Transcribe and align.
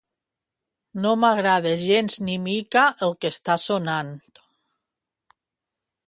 No 1.01 1.09
m'agrada 1.23 1.73
gens 1.81 2.15
ni 2.29 2.37
mica 2.45 2.85
el 3.07 3.13
que 3.25 3.31
està 3.33 3.57
sonant. 3.65 4.09